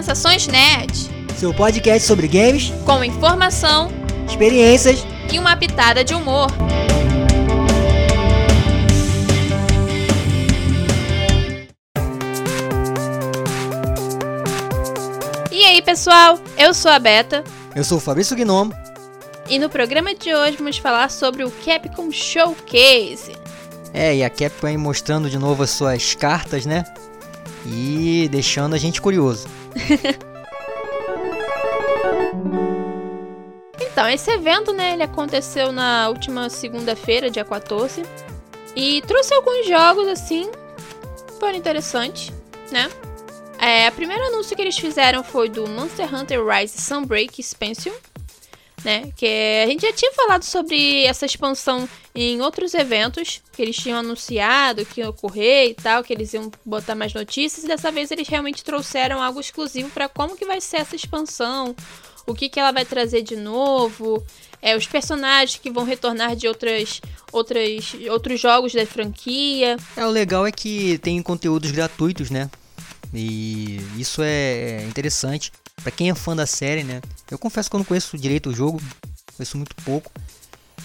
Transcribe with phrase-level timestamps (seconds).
[0.00, 1.10] Sensações Nerd.
[1.36, 3.90] Seu podcast sobre games, com informação,
[4.26, 6.48] experiências e uma pitada de humor.
[15.52, 16.40] E aí, pessoal?
[16.56, 17.44] Eu sou a Beta.
[17.76, 18.72] Eu sou o Fabrício Gnomo.
[19.50, 23.36] E no programa de hoje vamos falar sobre o Capcom Showcase.
[23.92, 26.86] É, e a Capcom aí mostrando de novo as suas cartas, né?
[27.66, 29.59] E deixando a gente curioso.
[33.80, 38.02] então, esse evento, né, ele aconteceu na última segunda-feira, dia 14.
[38.76, 40.50] E trouxe alguns jogos, assim,
[41.38, 42.32] foram interessantes,
[42.70, 42.88] né?
[43.58, 47.92] É, o primeiro anúncio que eles fizeram foi do Monster Hunter Rise Sunbreak Expansion,
[48.84, 49.10] né?
[49.16, 53.98] Que a gente já tinha falado sobre essa expansão em outros eventos que eles tinham
[53.98, 57.64] anunciado que ia ocorrer e tal, que eles iam botar mais notícias.
[57.64, 61.74] E dessa vez eles realmente trouxeram algo exclusivo para como que vai ser essa expansão,
[62.26, 64.24] o que que ela vai trazer de novo,
[64.62, 67.00] é, os personagens que vão retornar de outras,
[67.32, 69.76] outras, outros jogos da franquia.
[69.96, 72.50] É, o legal é que tem conteúdos gratuitos, né?
[73.12, 75.52] E isso é interessante.
[75.82, 77.00] Para quem é fã da série, né?
[77.30, 78.80] Eu confesso que eu não conheço direito o jogo,
[79.36, 80.10] conheço muito pouco.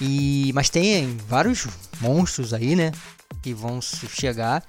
[0.01, 1.67] E mas tem vários
[2.01, 2.91] monstros aí, né?
[3.41, 4.63] Que vão chegar.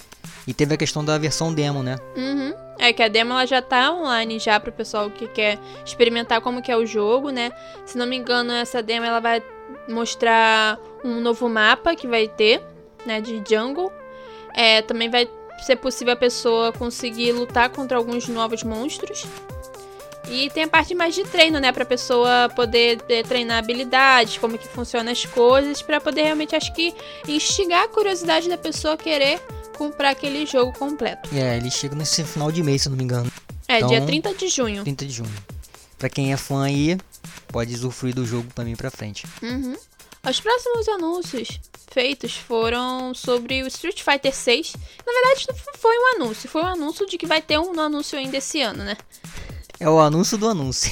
[0.46, 1.96] E teve a questão da versão demo, né?
[2.16, 2.54] Uhum.
[2.78, 6.60] É que a demo ela já tá online já pro pessoal que quer experimentar como
[6.62, 7.50] que é o jogo, né?
[7.86, 9.42] Se não me engano, essa demo ela vai
[9.88, 12.62] mostrar um novo mapa que vai ter,
[13.04, 13.90] né, de jungle.
[14.54, 15.28] É, também vai
[15.64, 19.24] ser possível a pessoa conseguir lutar contra alguns novos monstros.
[20.28, 24.58] E tem a parte mais de treino, né, pra pessoa poder é, treinar habilidades, como
[24.58, 26.92] que funcionam as coisas, para poder realmente, acho que,
[27.28, 29.40] instigar a curiosidade da pessoa querer
[29.76, 31.28] comprar aquele jogo completo.
[31.32, 33.30] É, ele chega nesse final de mês, se não me engano.
[33.68, 34.82] É, então, dia 30 de junho.
[34.82, 35.34] 30 de junho.
[35.96, 36.98] Pra quem é fã aí,
[37.48, 39.26] pode usufruir do jogo pra mim pra frente.
[39.42, 39.76] Uhum.
[40.28, 41.60] Os próximos anúncios
[41.92, 44.74] feitos foram sobre o Street Fighter 6.
[45.06, 48.18] Na verdade, não foi um anúncio, foi um anúncio de que vai ter um anúncio
[48.18, 48.96] ainda esse ano, né?
[49.78, 50.90] É o anúncio do anúncio.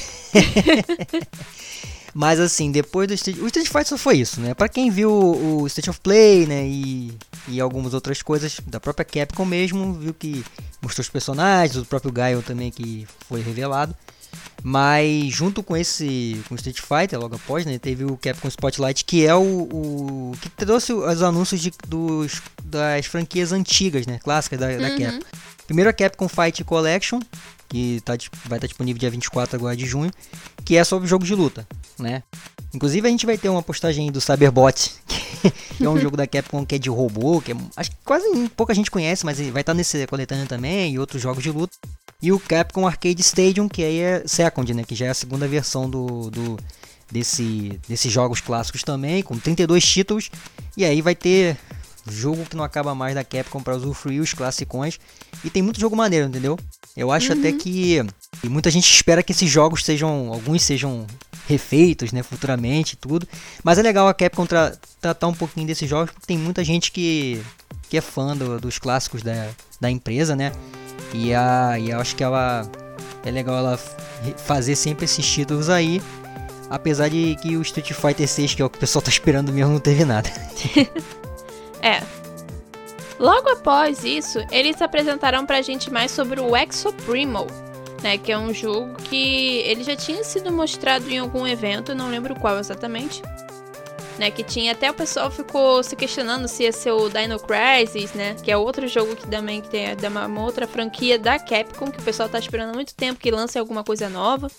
[2.13, 3.37] Mas assim, depois do Street...
[3.39, 4.53] O Street Fighter só foi isso, né?
[4.53, 6.65] Pra quem viu o State of Play, né?
[6.65, 7.13] E,
[7.49, 10.45] e algumas outras coisas da própria Capcom mesmo, viu que
[10.81, 13.93] mostrou os personagens, o próprio Gaio também que foi revelado.
[14.67, 19.23] Mas junto com esse com Street Fighter, logo após, né, teve o Capcom Spotlight, que
[19.23, 24.65] é o, o que trouxe os anúncios de, dos, das franquias antigas, né, clássicas da,
[24.65, 24.79] uhum.
[24.79, 25.27] da Capcom.
[25.67, 27.19] Primeiro a Capcom Fight Collection,
[27.69, 30.11] que tá, vai estar tá disponível dia 24 agora de junho,
[30.65, 31.67] que é sobre jogo de luta,
[31.99, 32.23] né?
[32.73, 34.93] Inclusive a gente vai ter uma postagem do Cyberbot,
[35.77, 38.25] que é um jogo da Capcom que é de robô, que é, acho que quase
[38.57, 41.77] pouca gente conhece, mas vai estar tá nesse coletâneo também e outros jogos de luta.
[42.25, 45.47] E o Capcom Arcade Stadium, que aí é Second, né, que já é a segunda
[45.47, 46.57] versão do, do
[47.11, 50.31] desse desses jogos clássicos também, com 32 títulos.
[50.75, 51.55] E aí vai ter
[52.09, 54.99] jogo que não acaba mais da Capcom para usufruir os classicões.
[55.43, 56.57] E tem muito jogo maneiro, entendeu?
[56.97, 57.37] Eu acho uhum.
[57.37, 58.03] até que
[58.43, 61.05] e muita gente espera que esses jogos sejam, alguns sejam
[61.47, 63.27] refeitos, né, futuramente, tudo.
[63.63, 66.91] Mas é legal a Capcom tra tratar um pouquinho desses jogos, porque tem muita gente
[66.91, 67.39] que,
[67.87, 69.47] que é fã do, dos clássicos da,
[69.79, 70.51] da empresa, né?
[71.15, 72.69] E, a, e eu acho que ela
[73.23, 73.79] é legal ela
[74.37, 76.01] fazer sempre esses títulos aí,
[76.69, 79.51] apesar de que o Street Fighter 6, que é o que o pessoal tá esperando
[79.51, 80.29] mesmo, não teve nada.
[81.81, 82.01] é,
[83.19, 87.47] Logo após isso, eles apresentaram pra gente mais sobre o Exoprimo,
[88.03, 92.09] né, que é um jogo que ele já tinha sido mostrado em algum evento, não
[92.09, 93.21] lembro qual exatamente.
[94.17, 98.13] Né, que tinha até o pessoal ficou se questionando se ia ser o Dino Crisis,
[98.13, 101.91] né, que é outro jogo que também que tem uma, uma outra franquia da Capcom
[101.91, 104.49] que o pessoal tá esperando há muito tempo que lance alguma coisa nova.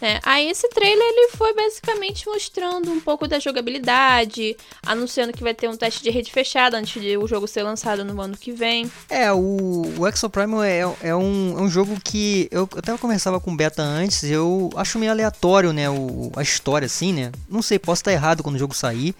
[0.00, 5.52] É, aí esse trailer ele foi basicamente mostrando um pouco da jogabilidade, anunciando que vai
[5.52, 8.50] ter um teste de rede fechada antes de o jogo ser lançado no ano que
[8.50, 8.90] vem.
[9.10, 13.38] É, o, o Exoprime é, é, um, é um jogo que eu, eu até conversava
[13.40, 17.32] com o Beta antes, eu acho meio aleatório, né, o, a história assim, né?
[17.48, 19.14] Não sei, posso estar errado quando o jogo sair.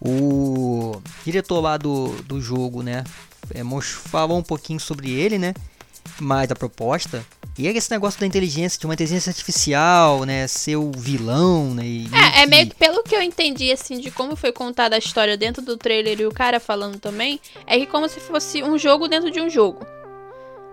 [0.00, 3.04] O diretor lá do, do jogo, né,
[3.52, 5.54] é, falou um pouquinho sobre ele, né?
[6.20, 7.24] Mais da proposta.
[7.58, 10.46] E é esse negócio da inteligência, de uma inteligência artificial, né?
[10.46, 11.84] Ser o vilão, né?
[11.84, 12.06] E
[12.36, 15.36] é, é meio que pelo que eu entendi, assim, de como foi contada a história
[15.36, 19.06] dentro do trailer e o cara falando também, é que como se fosse um jogo
[19.06, 19.86] dentro de um jogo.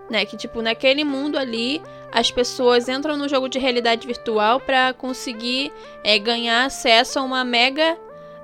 [0.08, 0.24] Né?
[0.24, 5.70] Que, tipo, naquele mundo ali, as pessoas entram no jogo de realidade virtual para conseguir
[6.02, 7.96] é, ganhar acesso a uma mega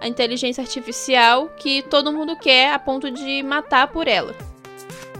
[0.02, 4.36] inteligência artificial que todo mundo quer a ponto de matar por ela.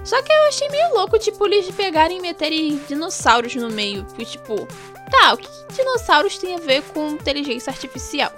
[0.06, 4.04] Só que eu achei meio louco, tipo, eles pegarem e meterem dinossauros no meio.
[4.04, 4.66] Porque, tipo,
[5.10, 8.32] tá, o que dinossauros tem a ver com inteligência artificial?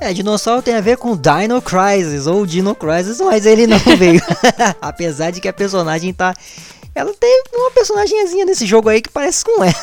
[0.00, 4.20] É, dinossauro tem a ver com Dino Crisis ou Dino Crisis, mas ele não veio.
[4.80, 6.34] Apesar de que a personagem tá.
[6.94, 9.74] Ela tem uma personagemzinha nesse jogo aí que parece com ela.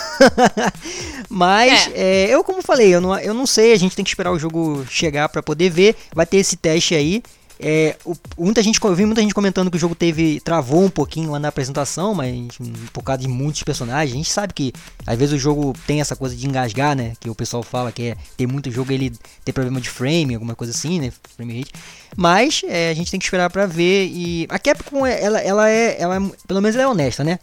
[1.27, 2.27] mas, é.
[2.27, 4.39] É, eu como falei, eu não, eu não sei, a gente tem que esperar o
[4.39, 5.93] jogo chegar para poder ver.
[6.13, 7.21] Vai ter esse teste aí.
[7.63, 10.89] É, o, muita gente, eu vi muita gente comentando que o jogo teve travou um
[10.89, 12.57] pouquinho lá na apresentação, mas
[12.91, 14.13] por causa de muitos personagens.
[14.13, 14.73] A gente sabe que
[15.05, 17.13] às vezes o jogo tem essa coisa de engasgar, né?
[17.19, 19.13] Que o pessoal fala que é, tem muito jogo ele
[19.45, 21.13] tem problema de frame, alguma coisa assim, né?
[21.35, 21.71] Frame rate.
[22.17, 26.01] Mas é, a gente tem que esperar para ver e a Capcom ela, ela é,
[26.01, 27.37] ela é, pelo menos ela é honesta, né?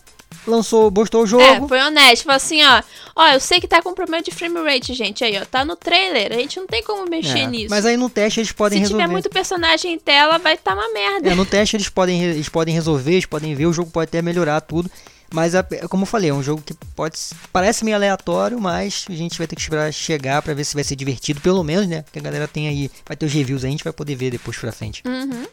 [0.46, 1.42] Lançou, postou o jogo.
[1.42, 2.24] É, foi honesto.
[2.24, 2.82] Falou assim, ó.
[3.14, 5.24] Ó, eu sei que tá com problema de frame rate, gente.
[5.24, 5.44] Aí, ó.
[5.44, 6.32] Tá no trailer.
[6.32, 7.70] A gente não tem como mexer é, nisso.
[7.70, 9.02] Mas aí no teste eles podem Se resolver.
[9.02, 11.30] Se tiver muito personagem em tela, vai estar tá uma merda.
[11.30, 13.66] É, no teste eles podem, eles podem resolver, eles podem ver.
[13.66, 14.90] O jogo pode até melhorar tudo.
[15.32, 15.52] Mas,
[15.90, 17.18] como eu falei, é um jogo que pode
[17.52, 20.82] parece meio aleatório, mas a gente vai ter que esperar chegar para ver se vai
[20.82, 22.00] ser divertido, pelo menos, né?
[22.00, 24.30] Porque a galera tem aí, vai ter os reviews aí, a gente vai poder ver
[24.30, 25.02] depois pra frente.
[25.06, 25.46] Uhum.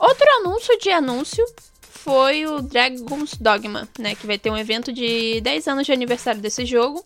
[0.00, 1.44] Outro anúncio de anúncio
[2.04, 4.14] foi o Dragon's Dogma, né?
[4.14, 7.02] Que vai ter um evento de 10 anos de aniversário desse jogo.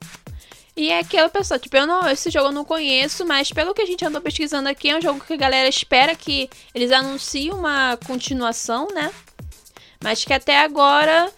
[0.77, 3.83] E é aquela pessoa, tipo, eu não, esse jogo eu não conheço, mas pelo que
[3.83, 7.53] a gente andou pesquisando aqui, é um jogo que a galera espera que eles anunciem
[7.53, 9.13] uma continuação, né?
[10.03, 11.33] Mas que até agora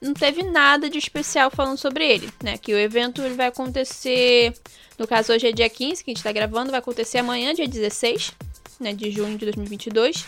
[0.00, 2.56] não teve nada de especial falando sobre ele, né?
[2.56, 4.54] Que o evento ele vai acontecer,
[4.98, 7.68] no caso hoje é dia 15, que a gente tá gravando, vai acontecer amanhã, dia
[7.68, 8.32] 16,
[8.80, 10.24] né, de junho de 2022.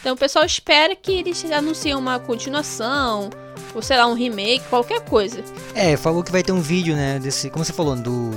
[0.00, 3.30] Então o pessoal espera que eles anunciem uma continuação,
[3.74, 5.42] ou sei lá, um remake, qualquer coisa.
[5.74, 8.30] É, falou que vai ter um vídeo, né, desse, como você falou, do,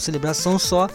[0.00, 0.88] celebração só.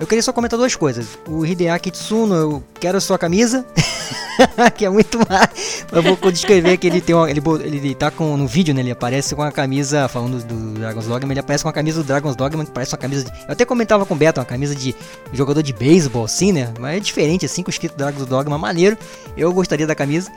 [0.00, 1.18] Eu queria só comentar duas coisas.
[1.28, 3.66] O Hideaki Tsuno, eu quero a sua camisa.
[4.76, 5.84] que é muito mais.
[5.90, 8.80] Eu vou descrever que ele tem uma, ele, ele tá com no vídeo, né?
[8.80, 12.06] Ele aparece com a camisa falando do Dragon's Dogma, ele aparece com a camisa do
[12.06, 14.74] Dragon's Dogma que parece uma camisa de, Eu até comentava com o Beto, uma camisa
[14.74, 14.94] de
[15.32, 16.72] jogador de beisebol assim, né?
[16.78, 18.96] Mas é diferente assim com o escrito Dragon's Dogma, maneiro.
[19.36, 20.30] Eu gostaria da camisa.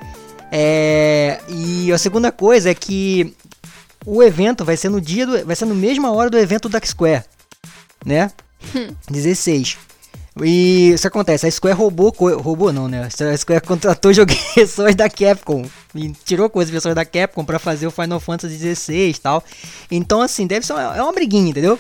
[0.51, 3.35] É, e a segunda coisa é que
[4.05, 6.79] o evento vai ser no dia do, vai ser no mesma hora do evento da
[6.83, 7.23] Square,
[8.05, 8.31] né?
[9.09, 9.77] 16.
[10.43, 13.07] E isso acontece, a Square roubou, roubou não, né?
[13.07, 14.11] A Square contratou
[14.53, 19.11] pessoas da Capcom e tirou coisas pessoas da Capcom para fazer o Final Fantasy XVI
[19.11, 19.41] e tal.
[19.89, 21.79] Então assim, deve ser uma, é uma briguinha, entendeu?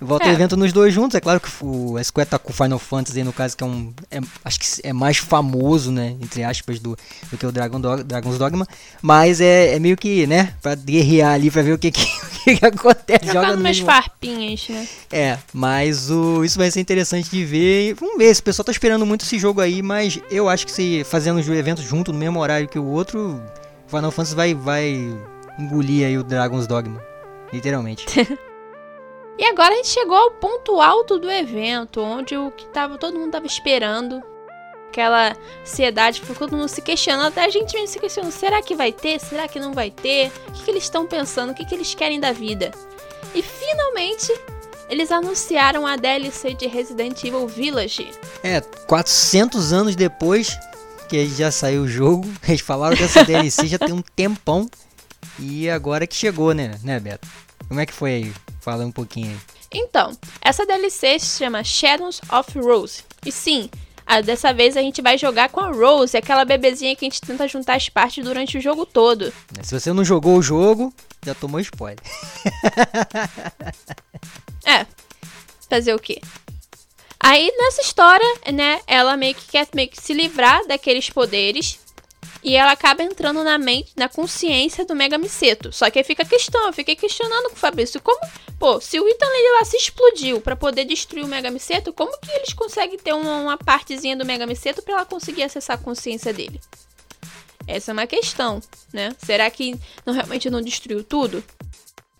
[0.00, 0.30] Volta é.
[0.30, 1.14] o evento nos dois juntos.
[1.14, 3.66] É claro que o, a Square tá com o Final Fantasy, no caso, que é
[3.66, 3.92] um.
[4.10, 6.16] É, acho que é mais famoso, né?
[6.20, 6.96] Entre aspas, do,
[7.30, 8.66] do que o Dragon Dog, Dragon's Dogma.
[9.00, 10.54] Mas é, é meio que, né?
[10.60, 12.02] Pra guerrear ali, pra ver o que, que,
[12.50, 13.26] o que, acontece.
[13.26, 14.88] Jogando Joga umas farpinhas, né?
[15.12, 17.94] É, mas o, isso vai ser interessante de ver.
[17.94, 21.04] Vamos ver, esse pessoal tá esperando muito esse jogo aí, mas eu acho que se
[21.04, 23.40] fazendo os eventos junto no mesmo horário que o outro,
[23.86, 25.16] Final Fantasy vai, vai
[25.56, 27.00] engolir aí o Dragon's Dogma.
[27.52, 28.06] Literalmente.
[29.36, 33.18] E agora a gente chegou ao ponto alto do evento, onde o que tava, todo
[33.18, 34.22] mundo tava esperando.
[34.88, 38.76] Aquela ansiedade, ficou todo mundo se questionando, até a gente mesmo se questionando, será que
[38.76, 39.18] vai ter?
[39.18, 40.30] Será que não vai ter?
[40.48, 41.50] O que, que eles estão pensando?
[41.50, 42.70] O que, que eles querem da vida?
[43.34, 44.32] E finalmente,
[44.88, 48.08] eles anunciaram a DLC de Resident Evil Village.
[48.42, 50.56] É, 400 anos depois
[51.08, 54.70] que já saiu o jogo, eles falaram dessa DLC já tem um tempão.
[55.40, 57.26] E agora que chegou, né, né, Beto?
[57.66, 58.32] Como é que foi aí?
[58.64, 59.38] Fala um pouquinho aí.
[59.70, 63.04] Então, essa DLC se chama Shadows of Rose.
[63.26, 63.68] E sim,
[64.24, 67.46] dessa vez a gente vai jogar com a Rose, aquela bebezinha que a gente tenta
[67.46, 69.30] juntar as partes durante o jogo todo.
[69.62, 70.94] Se você não jogou o jogo,
[71.26, 72.02] já tomou spoiler.
[74.64, 74.86] é.
[75.68, 76.22] Fazer o quê?
[77.20, 81.83] Aí nessa história, né, ela meio que quer meio que se livrar daqueles poderes
[82.44, 85.72] e ela acaba entrando na mente, na consciência do Mega Miseto.
[85.72, 88.20] Só que aí fica a questão, eu fiquei questionando com o Fabrício, como,
[88.58, 92.12] pô, se o Ethan Lily lá se explodiu para poder destruir o Mega Miseto, como
[92.20, 95.82] que eles conseguem ter uma, uma partezinha do Mega Miseto para ela conseguir acessar a
[95.82, 96.60] consciência dele?
[97.66, 98.60] Essa é uma questão,
[98.92, 99.16] né?
[99.18, 99.74] Será que
[100.04, 101.42] não, realmente não destruiu tudo?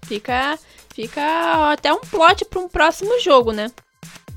[0.07, 0.59] Fica,
[0.95, 3.71] fica até um plot para um próximo jogo, né?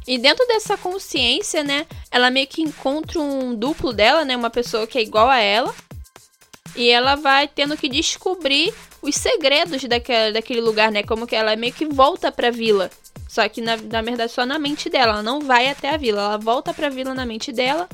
[0.07, 4.87] E dentro dessa consciência, né, ela meio que encontra um duplo dela, né, uma pessoa
[4.87, 5.75] que é igual a ela.
[6.75, 11.55] E ela vai tendo que descobrir os segredos daquele, daquele lugar, né, como que ela
[11.55, 12.89] meio que volta pra vila.
[13.27, 16.21] Só que na, na verdade só na mente dela, ela não vai até a vila,
[16.21, 17.89] ela volta pra vila na mente dela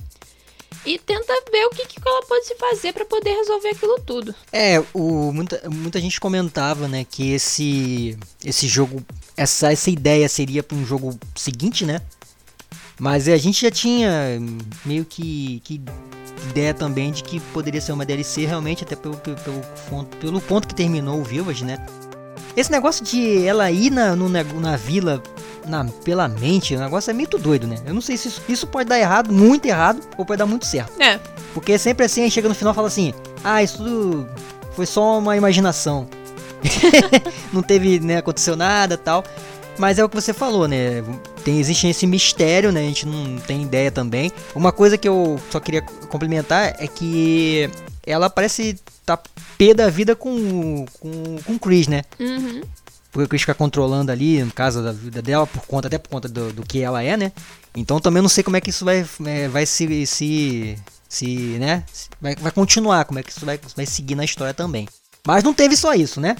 [0.85, 4.35] e tenta ver o que, que ela pode se fazer para poder resolver aquilo tudo.
[4.51, 9.03] É, o, muita, muita gente comentava, né, que esse esse jogo,
[9.35, 12.01] essa, essa ideia seria para um jogo seguinte, né?
[12.99, 14.39] Mas a gente já tinha
[14.85, 15.81] meio que, que
[16.49, 20.67] ideia também de que poderia ser uma DLC realmente, até pelo, pelo, pelo, pelo ponto
[20.67, 21.77] que terminou o Village, né?
[22.55, 25.21] Esse negócio de ela ir na, no, na vila
[25.67, 27.77] na, pela mente, o negócio é muito doido, né?
[27.85, 30.65] Eu não sei se isso, isso pode dar errado, muito errado, ou pode dar muito
[30.65, 31.01] certo.
[31.01, 31.19] É.
[31.53, 33.13] Porque sempre assim, aí chega no final e fala assim:
[33.43, 34.27] Ah, isso tudo
[34.75, 36.07] foi só uma imaginação.
[37.51, 39.23] não teve, né, aconteceu nada tal.
[39.77, 41.03] Mas é o que você falou, né?
[41.43, 42.81] Tem, existe esse mistério, né?
[42.81, 44.31] A gente não tem ideia também.
[44.53, 47.69] Uma coisa que eu só queria complementar é que
[48.05, 49.19] ela parece tá
[49.57, 52.03] pé da vida com, com, com o Chris, né?
[52.19, 52.61] Uhum.
[53.11, 56.09] Porque o Chris fica controlando ali, no caso da vida dela, por conta, até por
[56.09, 57.31] conta do, do que ela é, né?
[57.75, 60.77] Então também não sei como é que isso vai, é, vai se, se,
[61.09, 61.27] se
[61.59, 61.83] né?
[62.21, 64.87] Vai, vai continuar, como é que isso vai, vai seguir na história também.
[65.25, 66.35] Mas não teve só isso, né?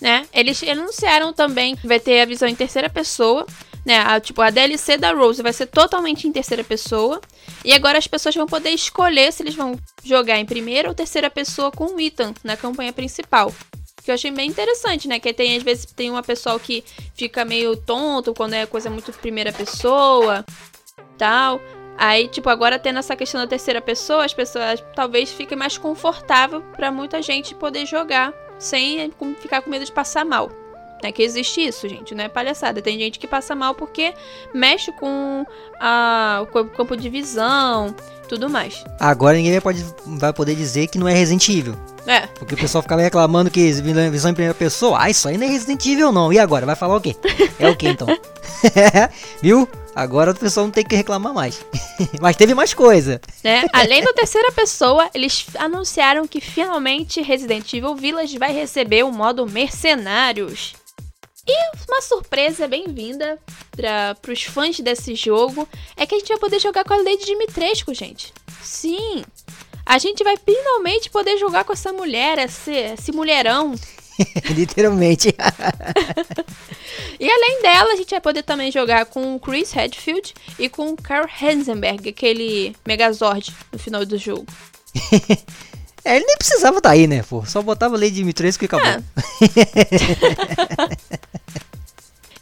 [0.00, 0.26] Né?
[0.32, 3.46] Eles anunciaram também que vai ter a visão em terceira pessoa,
[3.84, 4.00] né?
[4.00, 7.20] A, tipo, a DLC da Rose vai ser totalmente em terceira pessoa.
[7.64, 11.30] E agora as pessoas vão poder escolher se eles vão jogar em primeira ou terceira
[11.30, 13.54] pessoa com o Ethan na campanha principal.
[14.02, 15.18] Que eu achei bem interessante, né?
[15.18, 19.12] Que tem, às vezes, tem uma pessoa que fica meio tonto quando é coisa muito
[19.12, 20.44] primeira pessoa,
[21.16, 21.60] tal.
[21.96, 26.60] Aí, tipo, agora tendo essa questão da terceira pessoa, as pessoas talvez fiquem mais confortável
[26.76, 30.50] para muita gente poder jogar sem ficar com medo de passar mal.
[31.02, 32.80] É que existe isso, gente, não é palhaçada.
[32.80, 34.14] Tem gente que passa mal porque
[34.54, 35.44] mexe com
[35.78, 37.94] a, o campo de visão,
[38.28, 38.84] tudo mais.
[38.98, 39.74] Agora ninguém vai,
[40.06, 41.76] vai poder dizer que não é Resident Evil.
[42.06, 42.26] É.
[42.38, 45.50] Porque o pessoal ficava reclamando que visão em primeira pessoa, ah, isso aí não é
[45.50, 46.32] Resident Evil não.
[46.32, 46.66] E agora?
[46.66, 47.16] Vai falar o quê?
[47.58, 48.08] É o quê então?
[49.40, 49.68] Viu?
[49.94, 51.64] Agora o pessoal não tem que reclamar mais.
[52.20, 53.20] Mas teve mais coisa.
[53.44, 59.12] É, além da terceira pessoa, eles anunciaram que finalmente Resident Evil Village vai receber o
[59.12, 60.74] modo Mercenários.
[61.46, 63.38] E uma surpresa bem-vinda
[63.76, 67.26] para os fãs desse jogo é que a gente vai poder jogar com a Lady
[67.26, 68.32] Dimitrescu, gente.
[68.62, 69.22] Sim,
[69.84, 73.74] a gente vai finalmente poder jogar com essa mulher, esse, esse mulherão.
[74.54, 75.28] Literalmente.
[77.20, 80.90] e além dela, a gente vai poder também jogar com o Chris Redfield e com
[80.90, 84.46] o Carl Hansenberg, aquele Megazord no final do jogo.
[86.04, 87.44] é, ele nem precisava estar tá aí, né, pô?
[87.44, 88.86] Só botava Lady Dimitrescu e acabou.
[88.86, 89.02] É.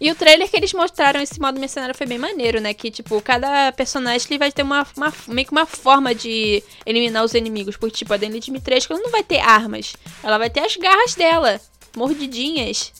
[0.02, 2.74] E o trailer que eles mostraram esse modo mercenário foi bem maneiro, né?
[2.74, 7.24] Que, tipo, cada personagem ele vai ter uma, uma meio que uma forma de eliminar
[7.24, 7.76] os inimigos.
[7.76, 9.94] Porque, tipo, a Dani Dimitrescu não vai ter armas.
[10.20, 11.60] Ela vai ter as garras dela,
[11.96, 12.92] mordidinhas.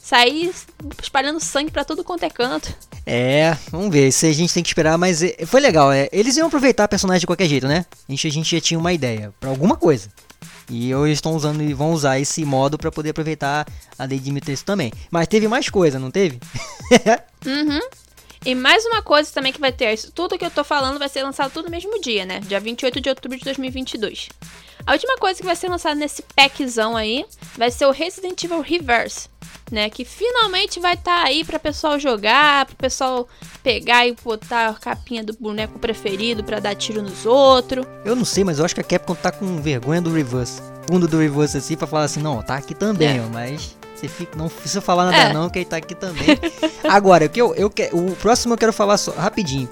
[0.00, 0.54] Sair
[1.02, 2.72] espalhando sangue para tudo quanto é canto.
[3.04, 4.06] É, vamos ver.
[4.06, 5.90] Isso a gente tem que esperar, mas é, foi legal.
[5.90, 7.84] É, eles iam aproveitar a personagem de qualquer jeito, né?
[8.08, 10.08] A gente, a gente já tinha uma ideia para alguma coisa.
[10.70, 13.66] E hoje estão usando e vão usar esse modo para poder aproveitar
[13.98, 14.92] a Lady Dimitrescu também.
[15.10, 16.38] Mas teve mais coisa, não teve?
[17.46, 17.80] uhum.
[18.44, 21.08] E mais uma coisa também que vai ter, isso tudo que eu tô falando vai
[21.08, 22.40] ser lançado tudo no mesmo dia, né?
[22.40, 24.28] Dia 28 de outubro de 2022.
[24.86, 27.24] A última coisa que vai ser lançada nesse packzão aí
[27.56, 29.28] vai ser o Resident Evil Reverse
[29.70, 29.90] né?
[29.90, 33.28] Que finalmente vai estar tá aí para pessoal jogar, para pessoal
[33.62, 37.86] pegar e botar a capinha do boneco preferido para dar tiro nos outros.
[38.04, 40.60] Eu não sei, mas eu acho que a Capcom tá com vergonha do Reverse.
[40.88, 43.20] Fundo do Reverse assim para falar assim, não, tá aqui também, é.
[43.20, 45.32] ó, mas você fica, não precisa falar nada é.
[45.32, 46.38] não, que ele tá aqui também.
[46.88, 49.68] Agora, o que eu, eu o próximo eu quero falar só, rapidinho.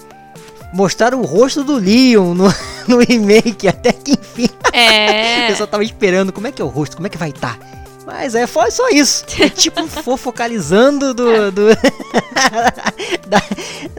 [0.72, 2.52] Mostrar o rosto do Leon no,
[2.88, 4.48] no remake, até que enfim.
[4.72, 5.50] É.
[5.52, 7.56] eu só tava esperando como é que é o rosto, como é que vai estar.
[7.56, 7.85] Tá?
[8.06, 9.26] Mas é foi só isso.
[9.40, 11.66] É tipo for focalizando do, do
[13.26, 13.42] da,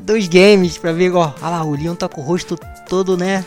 [0.01, 1.33] dos games pra ver, ó.
[1.41, 3.45] Olha lá, o Leon tá com o rosto todo, né?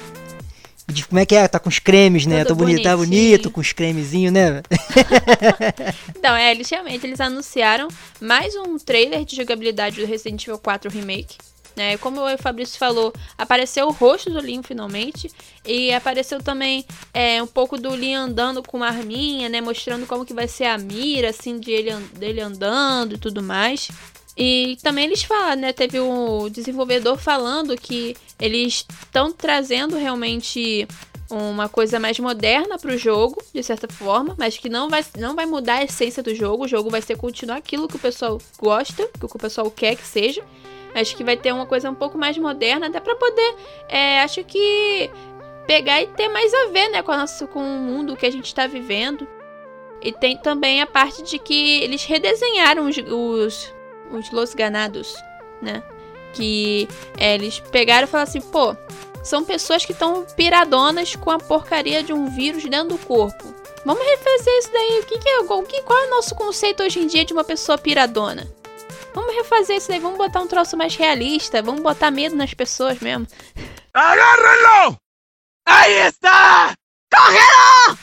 [0.87, 1.49] De, como é que é?
[1.49, 2.45] Tá com os cremes, né?
[2.45, 4.61] Tá bonito, tá bonito, com os cremezinhos, né?
[6.14, 7.88] então, é, eles realmente eles anunciaram
[8.21, 11.37] mais um trailer de jogabilidade do Resident Evil 4 Remake.
[11.80, 11.96] Né?
[11.96, 15.30] Como o Fabrício falou, apareceu o rosto do Leon finalmente.
[15.64, 16.84] E apareceu também
[17.14, 19.62] é, um pouco do Leon andando com uma arminha, né?
[19.62, 23.88] Mostrando como que vai ser a mira, assim, de ele, dele andando e tudo mais.
[24.37, 25.72] E também eles falam, né?
[25.72, 30.87] Teve um desenvolvedor falando que eles estão trazendo realmente
[31.30, 35.34] uma coisa mais moderna para o jogo, de certa forma, mas que não vai, não
[35.34, 36.64] vai mudar a essência do jogo.
[36.64, 40.06] O jogo vai ser continuar aquilo que o pessoal gosta, que o pessoal quer que
[40.06, 40.44] seja.
[40.94, 43.54] Acho que vai ter uma coisa um pouco mais moderna, até para poder,
[43.88, 45.11] é, acho que
[45.66, 48.30] pegar e ter mais a ver, né, com, a nossa, com o mundo que a
[48.30, 49.26] gente está vivendo.
[50.02, 53.75] E tem também a parte de que eles redesenharam os, os,
[54.11, 55.14] os Los Ganados,
[55.61, 55.82] né?
[56.32, 58.75] Que é, eles pegaram e falaram assim, pô,
[59.23, 63.54] são pessoas que estão piradonas com a porcaria de um vírus dentro do corpo.
[63.85, 65.00] Vamos refazer isso daí.
[65.00, 67.32] O que, que é, o que, qual é o nosso conceito hoje em dia de
[67.32, 68.47] uma pessoa piradona?
[69.14, 72.99] Vamos refazer isso daí, vamos botar um troço mais realista, vamos botar medo nas pessoas
[73.00, 73.26] mesmo.
[73.93, 74.97] Agárrenlo!
[75.67, 76.75] Aí está!
[77.12, 77.99] Correram!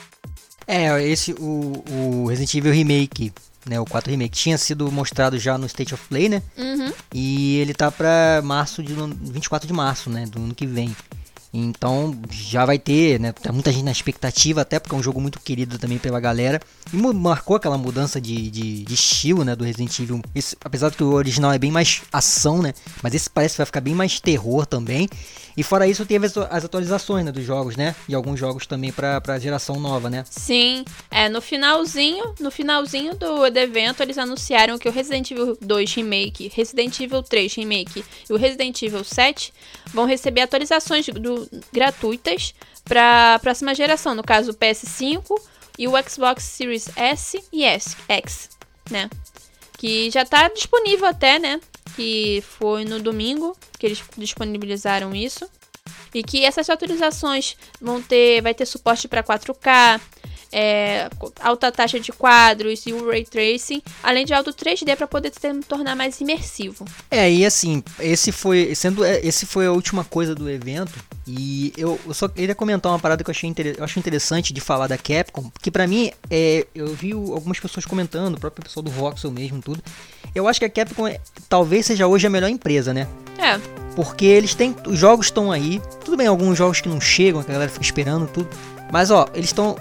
[0.67, 3.33] É, esse, o, o Resident Evil Remake,
[3.65, 6.43] né, o 4 Remake, tinha sido mostrado já no State of Play, né?
[6.57, 6.91] Uhum.
[7.13, 10.93] E ele tá pra março de 24 de março, né, do ano que vem.
[11.59, 13.31] Então já vai ter, né?
[13.31, 16.61] Tem muita gente na expectativa, até porque é um jogo muito querido também pela galera.
[16.93, 19.55] E marcou aquela mudança de, de, de estilo, né?
[19.55, 20.21] Do Resident Evil.
[20.35, 22.73] Esse, apesar que o original é bem mais ação, né?
[23.01, 25.09] Mas esse parece que vai ficar bem mais terror também.
[25.57, 27.95] E fora isso, teve as atualizações né, dos jogos, né?
[28.07, 30.23] E alguns jogos também pra, pra geração nova, né?
[30.29, 30.85] Sim.
[31.09, 35.95] É, no finalzinho, no finalzinho do, do evento, eles anunciaram que o Resident Evil 2
[35.95, 39.51] Remake, Resident Evil 3 Remake e o Resident Evil 7
[39.87, 45.39] vão receber atualizações do, gratuitas para próxima geração, no caso o PS5
[45.77, 48.49] e o Xbox Series S e S, X,
[48.89, 49.09] né?
[49.77, 51.59] Que já está disponível até, né?
[51.95, 55.47] Que foi no domingo que eles disponibilizaram isso.
[56.13, 60.01] E que essas atualizações vão ter, vai ter suporte para 4K,
[60.51, 65.31] é, alta taxa de quadros e o ray tracing, além de alto 3D para poder
[65.33, 66.85] se tornar mais imersivo.
[67.09, 70.93] É, e assim, esse foi sendo é, esse foi a última coisa do evento
[71.27, 74.61] e eu, eu só queria comentar uma parada que eu achei eu acho interessante de
[74.61, 78.83] falar da Capcom, que para mim é, eu vi algumas pessoas comentando, o próprio pessoal
[78.83, 79.81] do Voxel mesmo tudo.
[80.33, 83.07] Eu acho que a Capcom é, talvez seja hoje a melhor empresa, né?
[83.37, 83.59] É.
[83.95, 87.49] Porque eles têm os jogos estão aí, tudo bem alguns jogos que não chegam, que
[87.49, 88.49] a galera fica esperando tudo.
[88.91, 89.75] Mas ó, eles estão.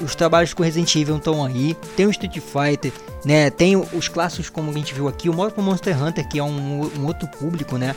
[0.00, 1.76] Os trabalhos com Resident Evil estão aí.
[1.96, 2.92] Tem o Street Fighter,
[3.24, 3.50] né?
[3.50, 6.90] Tem os clássicos como a gente viu aqui, o próprio Monster Hunter, que é um,
[6.98, 7.94] um outro público, né?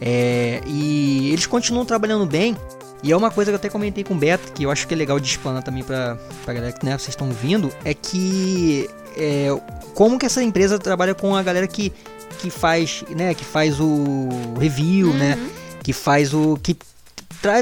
[0.00, 2.56] É, e eles continuam trabalhando bem.
[3.02, 4.94] E é uma coisa que eu até comentei com o Beto, que eu acho que
[4.94, 8.88] é legal de explanar também pra, pra galera que né, vocês estão vindo, é que
[9.16, 9.48] é,
[9.94, 11.92] como que essa empresa trabalha com a galera que,
[12.38, 15.34] que faz, né, que faz o review, né?
[15.34, 15.44] uhum.
[15.44, 15.50] né?
[15.82, 16.58] Que faz o.
[16.60, 16.76] que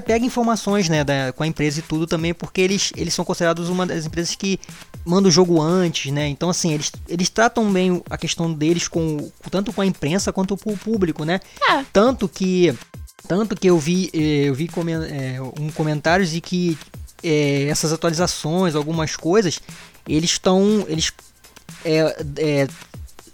[0.05, 3.69] pega informações né, da, com a empresa e tudo também, porque eles, eles são considerados
[3.69, 4.59] uma das empresas que
[5.05, 6.27] manda o jogo antes, né?
[6.29, 10.57] Então, assim, eles, eles tratam bem a questão deles com tanto com a imprensa quanto
[10.57, 11.41] com o público, né?
[11.71, 11.85] É.
[11.93, 12.75] Tanto que
[13.29, 14.69] tanto que eu vi eh, eu vi
[15.11, 16.79] é, um comentários de que
[17.23, 19.61] é, essas atualizações, algumas coisas,
[20.07, 21.13] eles estão eles
[21.85, 22.69] é, é,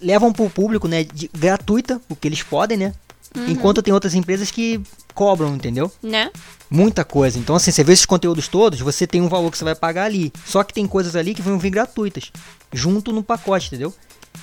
[0.01, 2.95] levam para o público, né, de, gratuita, o que eles podem, né?
[3.37, 3.49] Uhum.
[3.49, 4.81] Enquanto tem outras empresas que
[5.13, 5.91] cobram, entendeu?
[6.03, 6.31] Né?
[6.71, 7.39] Muita coisa.
[7.39, 10.05] Então, assim, você vê esses conteúdos todos, você tem um valor que você vai pagar
[10.05, 10.33] ali.
[10.45, 12.31] Só que tem coisas ali que vão vir gratuitas,
[12.73, 13.93] junto no pacote, entendeu?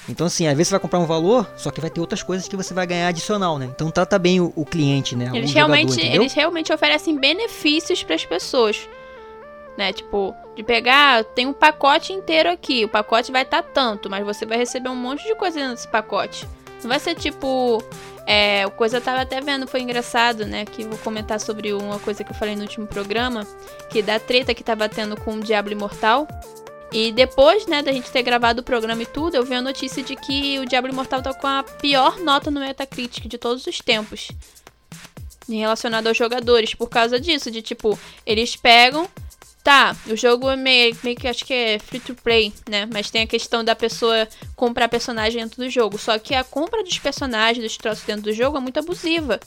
[0.10, 2.48] Então, assim, às vezes você vai comprar um valor, só que vai ter outras coisas
[2.48, 3.70] que você vai ganhar adicional, né?
[3.74, 5.32] Então, trata bem o, o cliente, né?
[5.34, 8.88] Eles, o realmente, jogador, eles realmente oferecem benefícios para as pessoas.
[9.78, 9.94] Né?
[9.94, 12.86] Tipo, de pegar, tem um pacote inteiro aqui.
[12.86, 15.76] O pacote vai estar tá tanto, mas você vai receber um monte de coisa dentro
[15.76, 16.48] desse pacote.
[16.82, 17.84] Não vai ser tipo,
[18.28, 20.66] é, a coisa eu tava até vendo, foi engraçado, né?
[20.66, 23.48] Que vou comentar sobre uma coisa que eu falei no último programa,
[23.90, 26.28] que da treta que tava tendo com o Diablo Imortal.
[26.92, 30.04] E depois, né, da gente ter gravado o programa e tudo, eu vi a notícia
[30.04, 33.80] de que o Diablo Imortal tá com a pior nota no Metacritic de todos os
[33.80, 34.30] tempos.
[35.50, 39.08] Relacionado aos jogadores, por causa disso, de tipo, eles pegam,
[39.68, 42.88] Tá, o jogo é meio, meio que acho que é free to play, né?
[42.90, 44.26] Mas tem a questão da pessoa
[44.56, 45.98] comprar personagem dentro do jogo.
[45.98, 49.38] Só que a compra dos personagens, dos troços dentro do jogo é muito abusiva.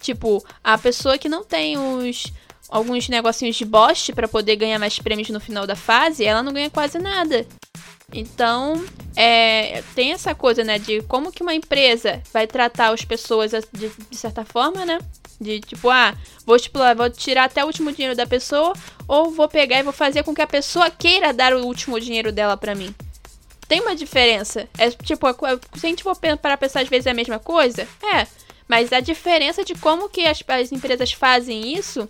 [0.00, 2.32] Tipo, a pessoa que não tem os
[2.68, 6.52] alguns negocinhos de boss para poder ganhar mais prêmios no final da fase, ela não
[6.52, 7.44] ganha quase nada.
[8.12, 8.80] Então,
[9.16, 13.90] é, tem essa coisa, né, de como que uma empresa vai tratar as pessoas de,
[14.08, 15.00] de certa forma, né?
[15.40, 18.74] De tipo, ah, vou, tipo, vou tirar até o último dinheiro da pessoa,
[19.08, 22.30] ou vou pegar e vou fazer com que a pessoa queira dar o último dinheiro
[22.30, 22.94] dela pra mim.
[23.66, 24.68] Tem uma diferença.
[24.76, 25.26] É tipo,
[25.76, 28.26] se a gente for para pensar às vezes é a mesma coisa, é.
[28.68, 32.08] Mas a diferença de como que as, as empresas fazem isso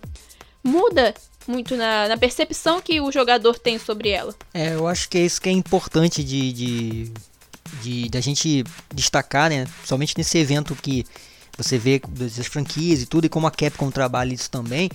[0.63, 1.13] muda
[1.47, 4.35] muito na, na, percepção que o jogador tem sobre ela.
[4.53, 7.11] É, eu acho que é isso que é importante de, de,
[7.81, 8.63] de da gente
[8.93, 9.65] destacar, né?
[9.83, 11.05] Somente nesse evento que
[11.61, 14.89] você vê das franquias e tudo, e como a Capcom trabalha isso também,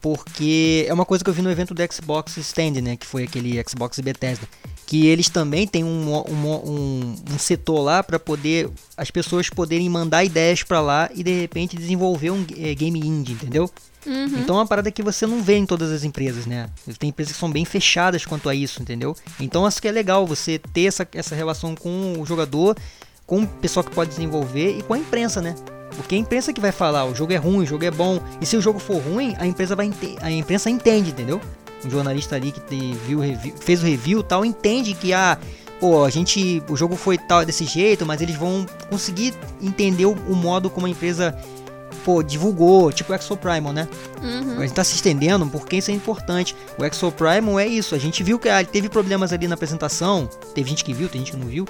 [0.00, 3.22] porque é uma coisa que eu vi no evento do Xbox Stand, né, que foi
[3.22, 4.48] aquele Xbox Bethesda,
[4.84, 9.88] que eles também têm um, um, um, um setor lá para poder as pessoas poderem
[9.88, 13.70] mandar ideias para lá e de repente desenvolver um é, game indie, entendeu?
[14.04, 14.40] Uhum.
[14.40, 16.68] Então é uma parada que você não vê em todas as empresas, né?
[16.98, 19.16] Tem empresas que são bem fechadas quanto a isso, entendeu?
[19.38, 22.76] Então acho que é legal você ter essa, essa relação com o jogador,
[23.24, 25.54] com o pessoal que pode desenvolver e com a imprensa, né?
[25.96, 28.20] Porque a imprensa que vai falar, o jogo é ruim, o jogo é bom.
[28.40, 31.40] E se o jogo for ruim, a empresa vai a imprensa entende, entendeu?
[31.84, 33.20] Um jornalista ali que viu,
[33.60, 35.38] fez o review tal, entende que a ah,
[35.80, 40.12] pô, a gente, o jogo foi tal desse jeito, mas eles vão conseguir entender o,
[40.12, 41.36] o modo como a empresa
[42.04, 43.88] pô, divulgou, tipo o Exo Primal, né?
[44.22, 44.58] Uhum.
[44.58, 46.54] A gente tá se estendendo porque isso é importante.
[46.78, 47.94] O Exo Primal é isso.
[47.94, 50.28] A gente viu que ah, teve problemas ali na apresentação.
[50.54, 51.66] Teve gente que viu, tem gente que não viu.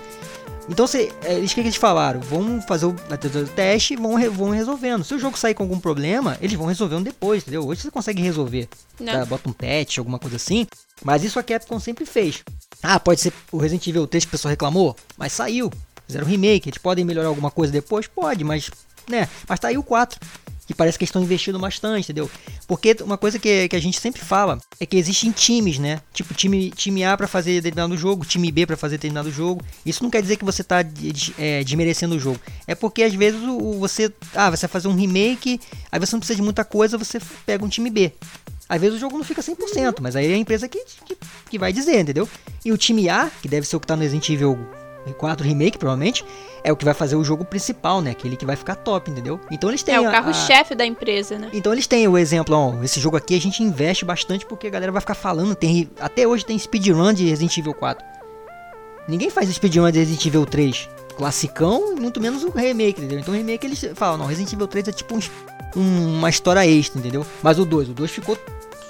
[0.68, 2.20] Então, se, é, eles o que eles falaram?
[2.20, 5.04] Vamos fazer o, o teste e vão, vão resolvendo.
[5.04, 7.66] Se o jogo sair com algum problema, eles vão resolvendo depois, entendeu?
[7.66, 8.68] Hoje você consegue resolver.
[9.04, 9.24] Tá?
[9.24, 10.66] Bota um patch, alguma coisa assim.
[11.04, 12.42] Mas isso a Capcom sempre fez.
[12.82, 15.70] Ah, pode ser o Resident Evil 3 que o pessoal reclamou, mas saiu.
[16.06, 18.06] Fizeram remake, eles podem melhorar alguma coisa depois?
[18.06, 18.70] Pode, mas.
[19.08, 19.28] né?
[19.48, 20.20] Mas tá aí o 4.
[20.66, 22.30] Que parece que estão investindo bastante, entendeu?
[22.68, 26.00] Porque uma coisa que, que a gente sempre fala é que existem times, né?
[26.12, 29.60] Tipo, time, time A pra fazer determinado jogo, time B pra fazer determinado jogo.
[29.84, 32.38] Isso não quer dizer que você tá de- é, desmerecendo o jogo.
[32.66, 34.12] É porque às vezes o, o- você.
[34.34, 37.64] Ah, você vai fazer um remake, aí você não precisa de muita coisa, você pega
[37.64, 38.12] um time B.
[38.68, 41.16] Às vezes o jogo não fica 100%, mas aí é a empresa que, que,
[41.50, 42.26] que vai dizer, entendeu?
[42.64, 44.56] E o time A, que deve ser o que tá no Resident Evil
[45.12, 46.24] 4 Remake, provavelmente,
[46.62, 48.10] é o que vai fazer o jogo principal, né?
[48.12, 49.40] Aquele que vai ficar top, entendeu?
[49.50, 51.48] Então eles têm É o a- a- carro-chefe da empresa, né?
[51.52, 54.70] então eles têm o exemplo, ó, esse jogo aqui a gente investe bastante porque a
[54.70, 58.04] galera vai ficar falando, tem até hoje tem speedrun de Resident Evil 4.
[59.08, 63.18] Ninguém faz speedrun de Resident Evil 3, classicão, muito menos o remake, entendeu?
[63.18, 67.00] Então o remake eles falam, não, Resident Evil 3 é tipo um- uma história extra,
[67.00, 67.26] entendeu?
[67.42, 68.36] Mas o 2, o 2 ficou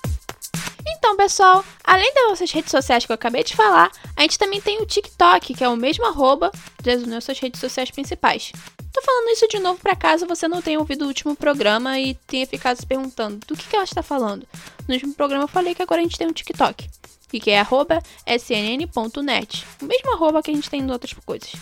[1.04, 4.58] Então, pessoal, além das nossas redes sociais que eu acabei de falar, a gente também
[4.58, 6.50] tem o TikTok, que é o mesmo arroba
[6.82, 8.50] das nossas redes sociais principais.
[8.90, 12.14] Tô falando isso de novo pra caso você não tenha ouvido o último programa e
[12.26, 14.48] tenha ficado se perguntando do que, que ela está falando.
[14.88, 16.88] No último programa eu falei que agora a gente tem um TikTok,
[17.28, 21.52] que é arroba snn.net, o mesmo arroba que a gente tem em outras coisas.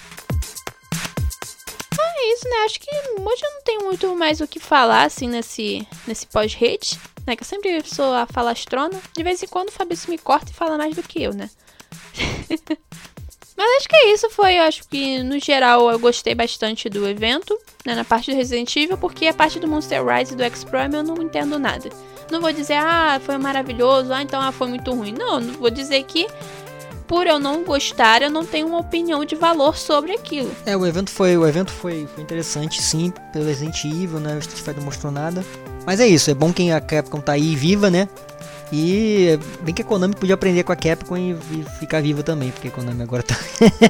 [2.22, 2.56] É isso, né?
[2.64, 6.98] Acho que hoje eu não tenho muito mais o que falar, assim, nesse, nesse pós-rede,
[7.26, 7.34] né?
[7.34, 9.00] Que eu sempre sou a falastrona.
[9.16, 11.50] De vez em quando o Fabrício me corta e fala mais do que eu, né?
[13.56, 17.56] Mas acho que é isso, foi, acho que no geral eu gostei bastante do evento,
[17.84, 20.96] né, na parte do Resident Evil, porque a parte do Monster Rise e do X-Prime
[20.96, 21.90] eu não entendo nada.
[22.30, 25.12] Não vou dizer, ah, foi maravilhoso, ah, então ah, foi muito ruim.
[25.12, 26.26] Não, não vou dizer que
[27.12, 30.50] por eu não gostar, eu não tenho uma opinião de valor sobre aquilo.
[30.64, 34.36] É, o evento foi, o evento foi, foi interessante, sim, pelo Resident Evil, né?
[34.36, 35.44] O Street Fighter não mostrou nada.
[35.84, 38.08] Mas é isso, é bom que a Capcom tá aí viva, né?
[38.72, 41.36] E bem que a Konami podia aprender com a Capcom e,
[41.78, 43.36] ficar viva também, porque a Konami agora tá.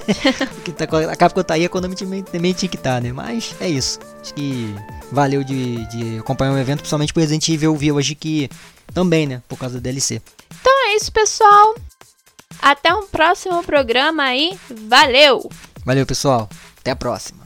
[0.57, 3.13] porque tá a Capcom tá aí, a Konami também, também tinha que estar, né?
[3.13, 4.01] Mas é isso.
[4.21, 4.75] Acho que
[5.13, 8.51] valeu de, de acompanhar o evento, principalmente pro Resident Evil Village, que
[8.93, 9.41] também, né?
[9.49, 10.21] Por causa da DLC.
[10.61, 11.77] Então é isso, pessoal.
[12.61, 14.59] Até um próximo programa aí.
[14.89, 15.49] Valeu!
[15.85, 16.49] Valeu, pessoal.
[16.79, 17.42] Até a próxima.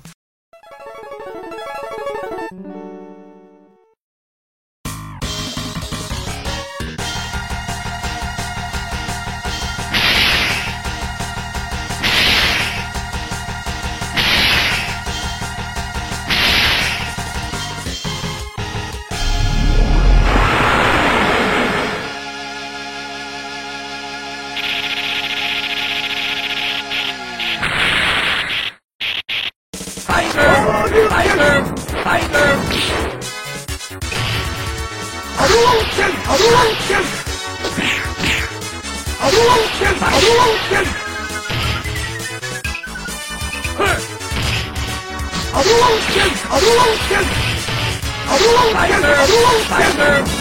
[36.07, 36.37] 啊！
[36.37, 36.47] 龙
[36.87, 36.91] 剑，
[39.19, 40.39] 啊龙剑，啊龙
[40.69, 40.73] 剑，
[43.79, 43.81] 嘿，
[45.53, 46.17] 啊龙剑，
[46.49, 46.71] 啊龙
[47.09, 47.13] 剑，
[48.27, 49.35] 啊龙剑，啊龙
[50.27, 50.36] 剑。